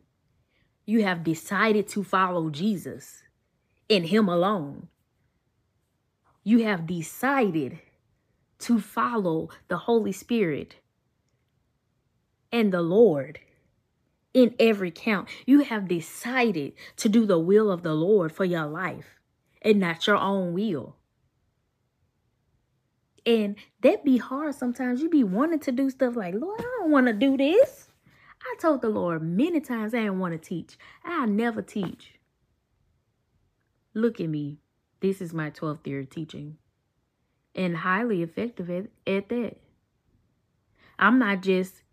You 0.85 1.03
have 1.03 1.23
decided 1.23 1.87
to 1.87 2.03
follow 2.03 2.51
Jesus 2.51 3.23
and 3.89 4.05
him 4.05 4.29
alone. 4.29 4.89
You 6.45 6.63
have 6.63 6.85
decided 6.85 7.79
to 8.59 8.79
follow 8.79 9.49
the 9.67 9.79
Holy 9.79 10.11
Spirit 10.11 10.75
and 12.51 12.71
the 12.71 12.83
Lord 12.83 13.39
in 14.31 14.53
every 14.59 14.91
count. 14.91 15.27
You 15.47 15.61
have 15.61 15.87
decided 15.87 16.73
to 16.97 17.09
do 17.09 17.25
the 17.25 17.39
will 17.39 17.71
of 17.71 17.81
the 17.81 17.95
Lord 17.95 18.31
for 18.31 18.45
your 18.45 18.67
life 18.67 19.19
and 19.61 19.79
not 19.79 20.05
your 20.05 20.17
own 20.17 20.53
will. 20.53 20.95
And 23.25 23.55
that 23.81 24.05
be 24.05 24.17
hard 24.17 24.53
sometimes. 24.53 25.01
You 25.01 25.09
be 25.09 25.23
wanting 25.23 25.59
to 25.61 25.71
do 25.71 25.89
stuff 25.89 26.15
like, 26.15 26.35
Lord, 26.35 26.59
I 26.59 26.77
don't 26.79 26.91
want 26.91 27.07
to 27.07 27.13
do 27.13 27.35
this. 27.35 27.87
I 28.39 28.55
told 28.61 28.81
the 28.81 28.89
Lord 28.89 29.23
many 29.23 29.59
times 29.61 29.95
I 29.95 30.01
didn't 30.01 30.19
want 30.19 30.33
to 30.33 30.37
teach. 30.37 30.77
I 31.03 31.25
never 31.25 31.63
teach. 31.63 32.19
Look 33.95 34.21
at 34.21 34.29
me. 34.29 34.59
This 35.05 35.21
is 35.21 35.35
my 35.35 35.51
12th 35.51 35.85
year 35.85 36.03
teaching. 36.03 36.57
And 37.53 37.77
highly 37.77 38.23
effective 38.23 38.71
at, 38.71 38.87
at 39.05 39.29
that. 39.29 39.57
I'm 40.97 41.19
not 41.19 41.43
just 41.43 41.83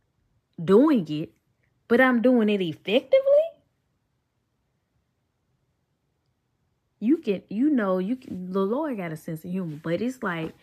doing 0.62 1.07
it, 1.11 1.31
but 1.88 2.01
I'm 2.01 2.22
doing 2.22 2.48
it 2.48 2.62
effectively. 2.62 3.18
You 7.01 7.18
can, 7.18 7.42
you 7.51 7.68
know, 7.68 7.98
you 7.98 8.16
can, 8.16 8.51
the 8.51 8.64
Lord 8.64 8.96
got 8.96 9.12
a 9.12 9.16
sense 9.16 9.44
of 9.44 9.51
humor, 9.51 9.79
but 9.83 10.01
it's 10.01 10.22
like, 10.22 10.55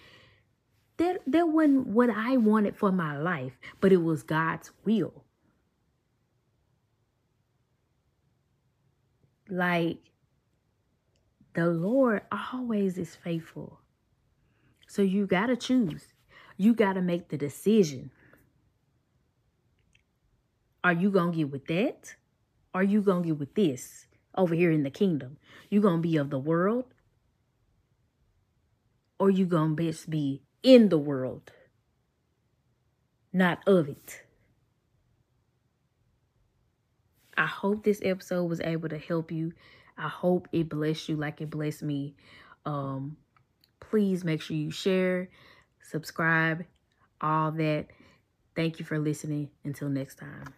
that, 0.97 1.21
that 1.27 1.49
wasn't 1.49 1.85
what 1.85 2.09
I 2.09 2.37
wanted 2.37 2.75
for 2.75 2.91
my 2.91 3.15
life, 3.15 3.59
but 3.79 3.91
it 3.91 4.01
was 4.01 4.23
God's 4.23 4.71
will. 4.85 5.23
Like, 9.47 10.08
the 11.59 11.67
Lord 11.67 12.21
always 12.31 12.97
is 12.97 13.15
faithful. 13.15 13.79
So 14.87 15.01
you 15.01 15.27
got 15.27 15.47
to 15.47 15.55
choose. 15.55 16.13
You 16.57 16.73
got 16.73 16.93
to 16.93 17.01
make 17.01 17.29
the 17.29 17.37
decision. 17.37 18.11
Are 20.83 20.93
you 20.93 21.11
going 21.11 21.31
to 21.31 21.37
get 21.37 21.51
with 21.51 21.67
that? 21.67 22.15
Are 22.73 22.83
you 22.83 23.01
going 23.01 23.23
to 23.23 23.29
get 23.29 23.39
with 23.39 23.55
this 23.55 24.05
over 24.35 24.55
here 24.55 24.71
in 24.71 24.83
the 24.83 24.89
kingdom? 24.89 25.37
You 25.69 25.81
going 25.81 25.97
to 25.97 26.07
be 26.07 26.17
of 26.17 26.29
the 26.29 26.39
world? 26.39 26.85
Or 29.19 29.29
you 29.29 29.45
going 29.45 29.75
to 29.75 29.83
best 29.83 30.09
be 30.09 30.41
in 30.63 30.89
the 30.89 30.97
world, 30.97 31.51
not 33.33 33.59
of 33.67 33.89
it. 33.89 34.23
I 37.37 37.45
hope 37.45 37.83
this 37.83 38.01
episode 38.03 38.45
was 38.45 38.61
able 38.61 38.89
to 38.89 38.97
help 38.97 39.31
you. 39.31 39.53
I 39.99 40.07
hope 40.07 40.47
it 40.51 40.69
blessed 40.69 41.09
you 41.09 41.17
like 41.17 41.41
it 41.41 41.49
blessed 41.49 41.83
me. 41.83 42.15
Um, 42.65 43.17
please 43.79 44.23
make 44.23 44.41
sure 44.41 44.55
you 44.55 44.71
share, 44.71 45.29
subscribe, 45.81 46.65
all 47.21 47.51
that. 47.51 47.87
Thank 48.55 48.79
you 48.79 48.85
for 48.85 48.97
listening. 48.97 49.49
Until 49.63 49.89
next 49.89 50.15
time. 50.15 50.53